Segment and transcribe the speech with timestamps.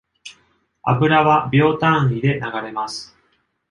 [0.81, 3.15] 油は秒単位で流れます。